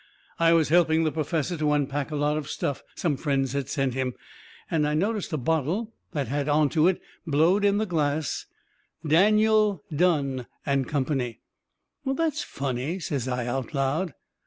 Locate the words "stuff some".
2.49-3.17